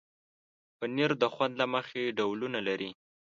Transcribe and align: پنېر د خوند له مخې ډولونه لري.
پنېر 0.77 1.11
د 1.21 1.23
خوند 1.33 1.53
له 1.61 1.65
مخې 1.73 2.13
ډولونه 2.17 2.59
لري. 2.67 2.89